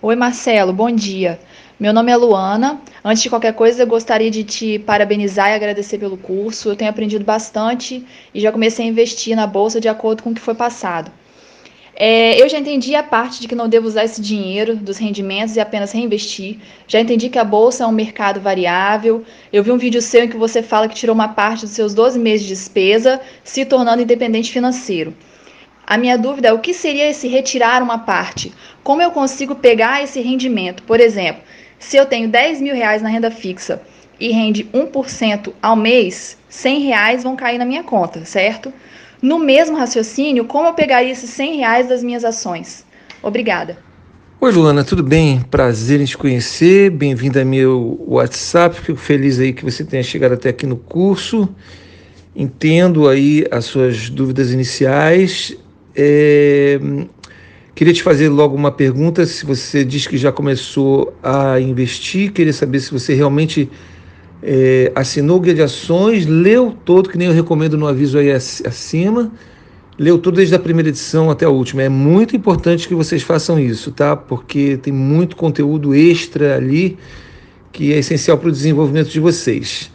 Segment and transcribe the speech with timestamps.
[0.00, 1.40] Oi, Marcelo, bom dia.
[1.78, 2.80] Meu nome é Luana.
[3.04, 6.68] Antes de qualquer coisa, eu gostaria de te parabenizar e agradecer pelo curso.
[6.68, 10.34] Eu tenho aprendido bastante e já comecei a investir na bolsa de acordo com o
[10.34, 11.10] que foi passado.
[11.96, 15.56] É, eu já entendi a parte de que não devo usar esse dinheiro dos rendimentos
[15.56, 16.58] e apenas reinvestir.
[16.86, 19.24] Já entendi que a bolsa é um mercado variável.
[19.52, 21.92] Eu vi um vídeo seu em que você fala que tirou uma parte dos seus
[21.92, 25.12] 12 meses de despesa, se tornando independente financeiro.
[25.90, 28.52] A minha dúvida é o que seria esse retirar uma parte?
[28.84, 30.82] Como eu consigo pegar esse rendimento?
[30.82, 31.40] Por exemplo,
[31.78, 33.80] se eu tenho 10 mil reais na renda fixa
[34.20, 38.70] e rende 1% ao mês, 100 reais vão cair na minha conta, certo?
[39.22, 42.84] No mesmo raciocínio, como eu pegaria esses 100 reais das minhas ações?
[43.22, 43.78] Obrigada.
[44.42, 45.40] Oi, Luana, tudo bem?
[45.40, 46.90] Prazer em te conhecer.
[46.90, 48.78] Bem-vinda ao meu WhatsApp.
[48.78, 51.48] Fico feliz aí que você tenha chegado até aqui no curso.
[52.36, 55.56] Entendo aí as suas dúvidas iniciais.
[56.00, 56.78] É,
[57.74, 59.26] queria te fazer logo uma pergunta.
[59.26, 63.68] Se você diz que já começou a investir, queria saber se você realmente
[64.40, 68.30] é, assinou o guia de ações, leu todo, que nem eu recomendo no aviso aí
[68.30, 69.32] acima,
[69.98, 71.82] leu tudo desde a primeira edição até a última.
[71.82, 74.14] É muito importante que vocês façam isso, tá?
[74.14, 76.96] Porque tem muito conteúdo extra ali
[77.72, 79.90] que é essencial para o desenvolvimento de vocês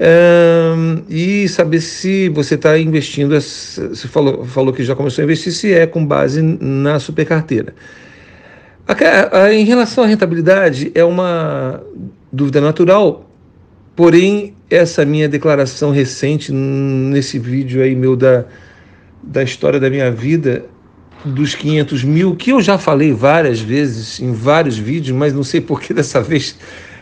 [0.00, 5.52] um, e saber se você está investindo, você falou, falou que já começou a investir,
[5.52, 7.74] se é com base na supercarteira.
[9.52, 11.82] Em relação à rentabilidade, é uma
[12.32, 13.28] dúvida natural,
[13.94, 18.46] porém, essa minha declaração recente, nesse vídeo aí meu da,
[19.22, 20.64] da história da minha vida,
[21.22, 25.60] dos 500 mil, que eu já falei várias vezes em vários vídeos, mas não sei
[25.60, 26.56] por que dessa vez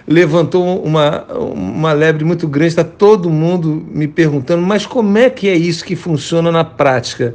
[0.08, 5.46] levantou uma, uma lebre muito grande, está todo mundo me perguntando, mas como é que
[5.46, 7.34] é isso que funciona na prática?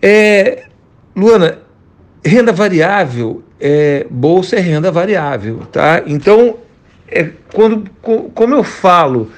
[0.00, 0.66] É,
[1.16, 1.58] Luana,
[2.24, 6.04] renda variável, é, bolsa é renda variável, tá?
[6.06, 6.58] Então,
[7.08, 7.90] é, quando,
[8.32, 9.28] como eu falo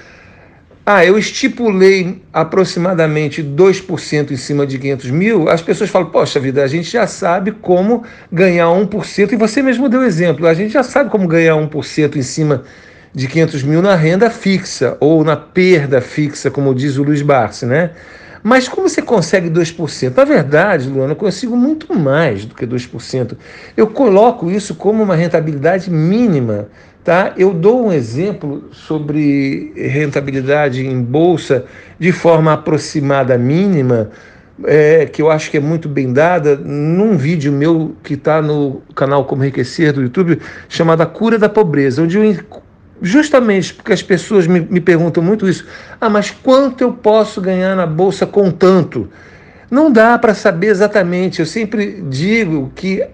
[0.92, 6.64] ah, eu estipulei aproximadamente 2% em cima de 500 mil, as pessoas falam, poxa vida,
[6.64, 8.02] a gente já sabe como
[8.32, 12.22] ganhar 1%, e você mesmo deu exemplo, a gente já sabe como ganhar 1% em
[12.22, 12.64] cima
[13.14, 17.66] de 500 mil na renda fixa, ou na perda fixa, como diz o Luiz Barsi,
[17.66, 17.90] né?
[18.42, 20.16] Mas como você consegue 2%?
[20.16, 23.36] Na verdade, Luana, eu consigo muito mais do que 2%.
[23.76, 26.68] Eu coloco isso como uma rentabilidade mínima
[27.02, 27.32] Tá?
[27.36, 31.64] Eu dou um exemplo sobre rentabilidade em bolsa
[31.98, 34.10] de forma aproximada mínima,
[34.64, 38.82] é, que eu acho que é muito bem dada, num vídeo meu que está no
[38.94, 42.36] canal Como Enriquecer do YouTube, chamado A Cura da Pobreza, onde eu,
[43.00, 45.66] justamente porque as pessoas me, me perguntam muito isso,
[45.98, 49.08] ah, mas quanto eu posso ganhar na bolsa com tanto?
[49.70, 51.40] Não dá para saber exatamente.
[51.40, 53.06] Eu sempre digo que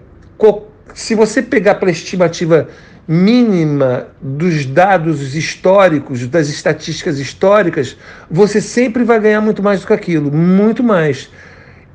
[0.93, 2.67] se você pegar para estimativa
[3.07, 7.95] mínima dos dados históricos, das estatísticas históricas,
[8.29, 11.29] você sempre vai ganhar muito mais do que aquilo, muito mais.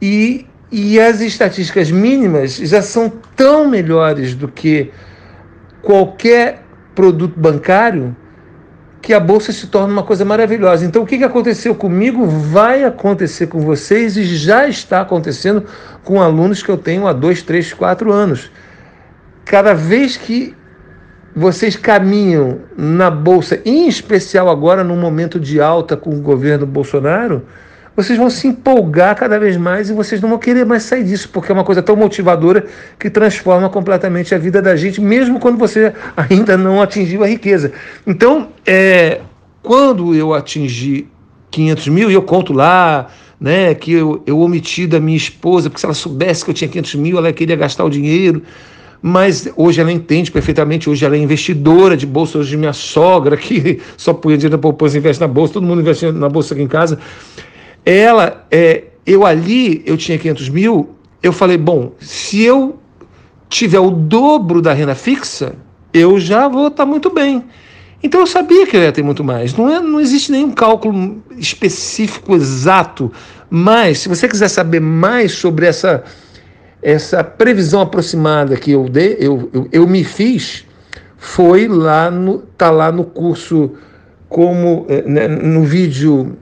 [0.01, 4.91] E, e as estatísticas mínimas já são tão melhores do que
[5.83, 6.63] qualquer
[6.95, 8.17] produto bancário
[9.03, 10.87] que a bolsa se torna uma coisa maravilhosa.
[10.87, 15.67] Então, o que aconteceu comigo vai acontecer com vocês e já está acontecendo
[16.05, 18.51] com alunos que eu tenho há dois, três, quatro anos.
[19.45, 20.55] Cada vez que
[21.35, 27.43] vocês caminham na bolsa, em especial agora no momento de alta com o governo Bolsonaro,
[27.95, 31.29] vocês vão se empolgar cada vez mais e vocês não vão querer mais sair disso,
[31.31, 32.65] porque é uma coisa tão motivadora
[32.99, 37.73] que transforma completamente a vida da gente, mesmo quando você ainda não atingiu a riqueza.
[38.07, 39.21] Então, é,
[39.63, 41.07] quando eu atingi
[41.51, 45.81] 500 mil, e eu conto lá, né, que eu, eu omiti da minha esposa, porque
[45.81, 48.43] se ela soubesse que eu tinha 500 mil, ela queria gastar o dinheiro
[49.03, 53.81] mas hoje ela entende perfeitamente, hoje ela é investidora de bolsa, hoje minha sogra, que
[53.97, 56.69] só põe dinheiro na poupança investe na bolsa, todo mundo investe na bolsa aqui em
[56.69, 57.01] casa.
[57.85, 62.79] Ela, é, eu ali, eu tinha 500 mil, eu falei, bom, se eu
[63.49, 65.57] tiver o dobro da renda fixa,
[65.93, 67.45] eu já vou estar muito bem.
[68.03, 69.55] Então eu sabia que eu ia ter muito mais.
[69.55, 73.13] Não, é, não existe nenhum cálculo específico exato,
[73.51, 76.05] mas se você quiser saber mais sobre essa
[76.83, 80.67] essa previsão aproximada que eu, dei, eu, eu, eu me fiz
[81.17, 83.71] foi lá no tá lá no curso
[84.29, 86.37] como eh, né, no vídeo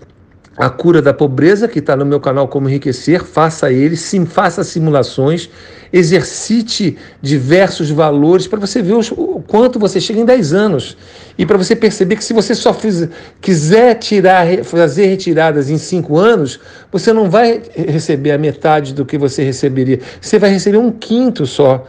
[0.56, 4.62] a cura da pobreza, que está no meu canal Como Enriquecer, faça ele, sim, faça
[4.62, 5.48] simulações,
[5.92, 10.96] exercite diversos valores para você ver o quanto você chega em 10 anos.
[11.36, 13.08] E para você perceber que se você só fiz,
[13.40, 16.60] quiser tirar, fazer retiradas em 5 anos,
[16.92, 20.00] você não vai receber a metade do que você receberia.
[20.20, 21.86] Você vai receber um quinto só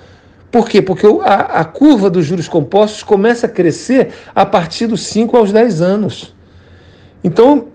[0.51, 0.81] Por quê?
[0.81, 5.51] Porque a, a curva dos juros compostos começa a crescer a partir dos 5 aos
[5.51, 6.35] 10 anos.
[7.23, 7.67] Então,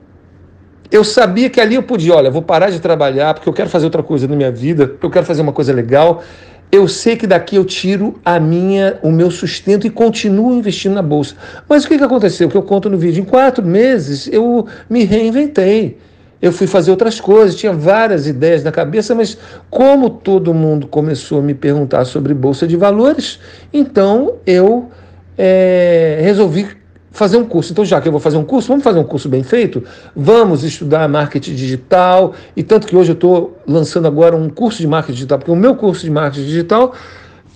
[0.91, 3.85] eu sabia que ali eu podia, olha, vou parar de trabalhar porque eu quero fazer
[3.85, 6.23] outra coisa na minha vida, eu quero fazer uma coisa legal.
[6.71, 11.03] Eu sei que daqui eu tiro a minha, o meu sustento e continuo investindo na
[11.03, 11.37] bolsa.
[11.69, 12.49] Mas o que, que aconteceu?
[12.49, 13.23] Que eu conto no vídeo?
[13.23, 15.97] Em quatro meses eu me reinventei
[16.41, 19.39] eu fui fazer outras coisas, tinha várias ideias na cabeça, mas
[19.71, 23.41] como todo mundo começou a me perguntar sobre bolsa de valores,
[23.73, 24.91] então eu
[25.37, 26.69] é, resolvi
[27.17, 27.73] fazer um curso.
[27.73, 29.83] Então, já que eu vou fazer um curso, vamos fazer um curso bem feito?
[30.15, 32.35] Vamos estudar marketing digital.
[32.55, 35.57] E tanto que hoje eu estou lançando agora um curso de marketing digital, porque o
[35.57, 36.95] meu curso de marketing digital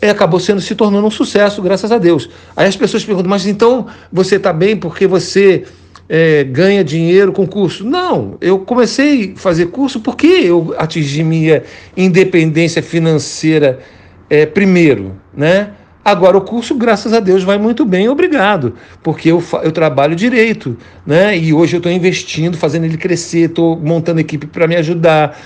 [0.01, 2.31] é, acabou sendo se tornando um sucesso, graças a Deus.
[2.57, 5.65] Aí as pessoas perguntam, mas então você está bem porque você
[6.09, 7.85] é, ganha dinheiro com curso.
[7.85, 11.63] Não, eu comecei a fazer curso porque eu atingi minha
[11.95, 13.79] independência financeira
[14.31, 15.73] é, primeiro, né?
[16.03, 20.77] Agora o curso, graças a Deus, vai muito bem, obrigado, porque eu, eu trabalho direito,
[21.07, 21.37] né?
[21.37, 25.39] E hoje eu estou investindo, fazendo ele crescer, estou montando equipe para me ajudar,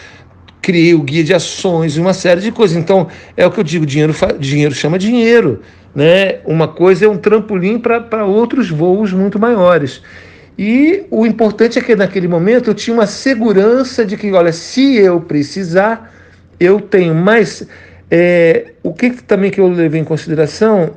[0.63, 2.77] criei o guia de ações, uma série de coisas.
[2.77, 5.61] Então, é o que eu digo, dinheiro, dinheiro chama dinheiro,
[5.93, 6.39] né?
[6.45, 10.03] Uma coisa é um trampolim para outros voos muito maiores.
[10.57, 14.97] E o importante é que naquele momento eu tinha uma segurança de que, olha, se
[14.97, 16.15] eu precisar,
[16.61, 17.67] eu tenho mais.
[18.11, 20.91] É, o que também que eu levei em consideração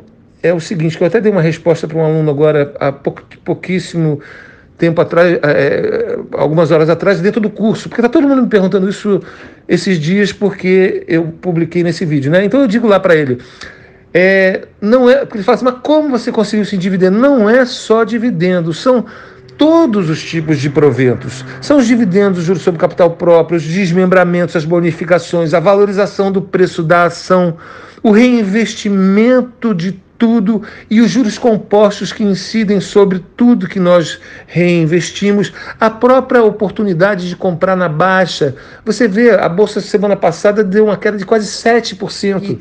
[0.43, 4.19] é o seguinte, que eu até dei uma resposta para um aluno agora há pouquíssimo
[4.77, 8.87] tempo atrás, é, algumas horas atrás, dentro do curso, porque está todo mundo me perguntando
[8.87, 9.21] isso
[9.67, 12.45] esses dias porque eu publiquei nesse vídeo, né?
[12.45, 13.39] Então eu digo lá para ele,
[14.13, 17.17] é, não é, ele fala assim, mas como você conseguiu se dividendo?
[17.17, 19.05] Não é só dividendo, são
[19.57, 21.43] todos os tipos de proventos.
[21.61, 26.83] São os dividendos, juros sobre capital próprio, os desmembramentos, as bonificações, a valorização do preço
[26.83, 27.57] da ação,
[28.03, 35.53] o reinvestimento de tudo e os juros compostos que incidem sobre tudo que nós reinvestimos,
[35.79, 38.55] a própria oportunidade de comprar na baixa.
[38.83, 42.57] Você vê, a bolsa semana passada deu uma queda de quase 7%.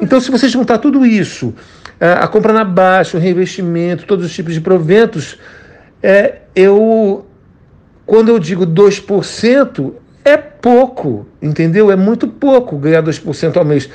[0.00, 1.54] Então, se você juntar tudo isso,
[2.00, 5.38] a compra na baixa, o reinvestimento, todos os tipos de proventos,
[6.02, 7.26] é, eu,
[8.06, 9.92] quando eu digo 2%,
[10.24, 11.90] é pouco, entendeu?
[11.90, 13.88] É muito pouco ganhar 2% ao mês.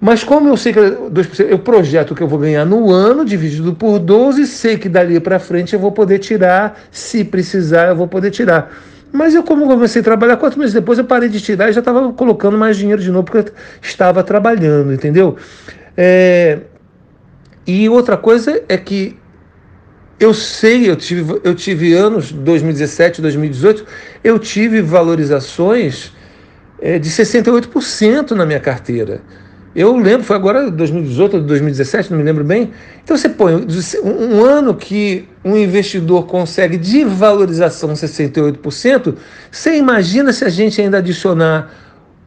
[0.00, 3.74] Mas como eu sei que 2%, eu projeto que eu vou ganhar no ano, dividido
[3.74, 8.06] por 12, sei que dali para frente eu vou poder tirar, se precisar, eu vou
[8.06, 8.72] poder tirar.
[9.10, 11.80] Mas eu, como comecei a trabalhar, quatro meses depois eu parei de tirar e já
[11.80, 15.36] estava colocando mais dinheiro de novo, porque eu estava trabalhando, entendeu?
[15.96, 16.58] É...
[17.66, 19.16] E outra coisa é que
[20.18, 23.86] eu sei, eu tive, eu tive anos, 2017, 2018,
[24.24, 26.12] eu tive valorizações
[26.80, 29.22] é, de 68% na minha carteira.
[29.76, 32.72] Eu lembro, foi agora 2018 ou 2017, não me lembro bem.
[33.04, 33.54] Então você põe
[34.02, 39.14] um, ano que um investidor consegue de valorização 68%,
[39.50, 41.70] você imagina se a gente ainda adicionar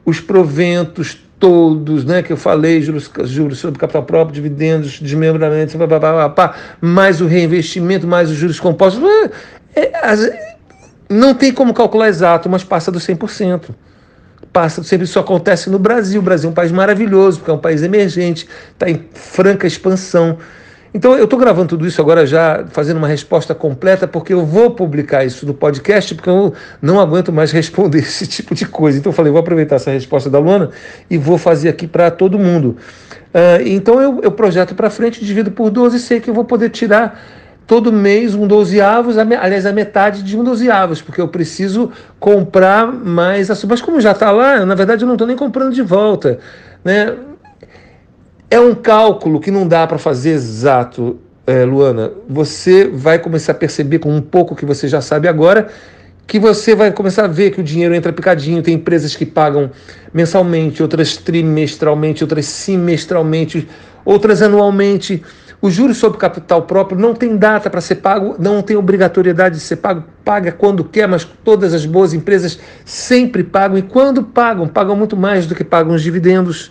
[0.06, 5.88] os proventos, todos, né, que eu falei, juros, juros sobre capital próprio, dividendos, desmembramentos, pá,
[5.88, 9.04] pá, pá, mais o reinvestimento, mais os juros compostos.
[9.76, 10.56] É, é,
[11.10, 13.72] não tem como calcular exato, mas passa dos 100%.
[14.54, 16.22] Passa, sempre isso acontece no Brasil.
[16.22, 20.38] O Brasil é um país maravilhoso, porque é um país emergente, está em franca expansão.
[20.94, 24.72] Então eu estou gravando tudo isso agora já fazendo uma resposta completa, porque eu vou
[24.72, 29.00] publicar isso no podcast, porque eu não aguento mais responder esse tipo de coisa.
[29.00, 30.70] Então eu falei, vou aproveitar essa resposta da Luana
[31.10, 32.78] e vou fazer aqui para todo mundo.
[33.34, 36.44] Uh, então eu, eu projeto para frente, divido por 12 e sei que eu vou
[36.44, 37.24] poder tirar
[37.66, 43.50] todo mês um dozeavos, aliás, a metade de um dozeavos, porque eu preciso comprar mais
[43.50, 43.76] açúcar.
[43.76, 46.38] Mas como já está lá, na verdade eu não estou nem comprando de volta.
[46.84, 47.16] Né?
[48.52, 51.18] É um cálculo que não dá para fazer exato,
[51.48, 52.12] é, Luana.
[52.28, 55.70] Você vai começar a perceber com um pouco que você já sabe agora,
[56.28, 58.62] que você vai começar a ver que o dinheiro entra picadinho.
[58.62, 59.72] Tem empresas que pagam
[60.14, 63.70] mensalmente, outras trimestralmente, outras semestralmente,
[64.04, 65.24] outras anualmente.
[65.62, 69.62] O juros sobre capital próprio não tem data para ser pago, não tem obrigatoriedade de
[69.62, 74.68] ser pago, paga quando quer, mas todas as boas empresas sempre pagam e quando pagam,
[74.68, 76.70] pagam muito mais do que pagam os dividendos.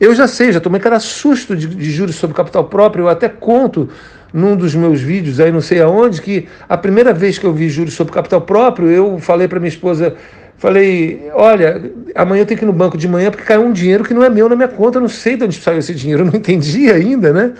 [0.00, 3.28] Eu já sei, já tomei cada susto de, de juros sobre capital próprio, eu até
[3.28, 3.90] conto
[4.32, 7.68] num dos meus vídeos, aí não sei aonde, que a primeira vez que eu vi
[7.68, 10.14] juros sobre capital próprio, eu falei para minha esposa,
[10.56, 14.02] falei, olha, amanhã eu tenho que ir no banco de manhã porque caiu um dinheiro
[14.02, 16.22] que não é meu na minha conta, eu não sei de onde saiu esse dinheiro,
[16.22, 17.52] eu não entendi ainda, né?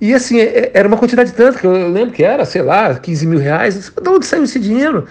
[0.00, 2.94] E assim, é, é, era uma quantidade tanto, que eu lembro que era, sei lá,
[2.94, 5.06] 15 mil reais, de onde saiu esse dinheiro?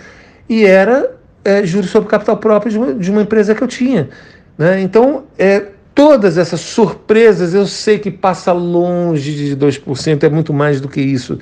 [0.50, 1.12] E era
[1.46, 4.10] é, juros sobre capital próprio de uma, de uma empresa que eu tinha.
[4.58, 4.82] Né?
[4.82, 5.68] Então, é,
[6.00, 11.02] todas essas surpresas, eu sei que passa longe de 2%, é muito mais do que
[11.02, 11.38] isso.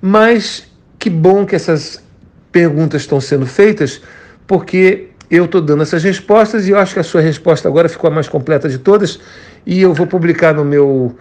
[0.00, 0.66] Mas
[0.98, 2.02] que bom que essas
[2.50, 4.00] perguntas estão sendo feitas,
[4.46, 8.08] porque eu estou dando essas respostas e eu acho que a sua resposta agora ficou
[8.08, 9.20] a mais completa de todas
[9.66, 11.14] e eu vou publicar no meu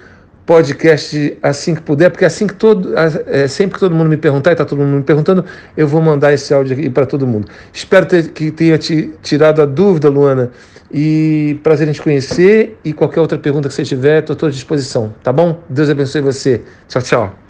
[0.46, 2.94] podcast assim que puder, porque assim que todo,
[3.28, 5.44] é, sempre que todo mundo me perguntar, e está todo mundo me perguntando,
[5.76, 7.50] eu vou mandar esse áudio aqui para todo mundo.
[7.74, 10.50] Espero ter, que tenha te tirado a dúvida, Luana,
[10.92, 14.52] e prazer em te conhecer, e qualquer outra pergunta que você tiver, estou à tua
[14.52, 15.62] disposição, tá bom?
[15.70, 16.64] Deus abençoe você.
[16.88, 17.49] Tchau, tchau.